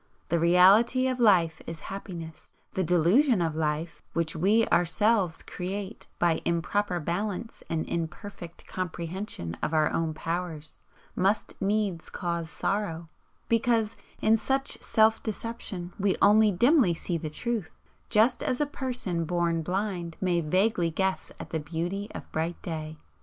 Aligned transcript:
The 0.29 0.39
Reality 0.39 1.07
of 1.07 1.19
Life 1.19 1.61
is 1.67 1.81
Happiness; 1.91 2.49
the 2.73 2.83
Delusion 2.83 3.39
of 3.39 3.55
Life, 3.55 4.01
which 4.13 4.35
we 4.35 4.65
ourselves 4.69 5.43
create 5.43 6.07
by 6.17 6.41
improper 6.43 6.99
balance 6.99 7.61
and 7.69 7.85
imperfect 7.87 8.65
comprehension 8.65 9.57
of 9.61 9.75
our 9.75 9.91
own 9.91 10.15
powers, 10.15 10.81
must 11.15 11.53
needs 11.61 12.09
cause 12.09 12.49
Sorrow, 12.49 13.09
because 13.47 13.95
in 14.21 14.37
such 14.37 14.81
self 14.81 15.21
deception 15.21 15.93
we 15.99 16.17
only 16.19 16.51
dimly 16.51 16.95
see 16.95 17.19
the 17.19 17.29
truth, 17.29 17.77
just 18.09 18.41
as 18.41 18.59
a 18.59 18.65
person 18.65 19.23
born 19.25 19.61
blind 19.61 20.17
may 20.19 20.41
vaguely 20.41 20.89
guess 20.89 21.31
at 21.39 21.51
the 21.51 21.59
beauty 21.59 22.09
of 22.15 22.31
bright 22.31 22.59
day. 22.63 22.97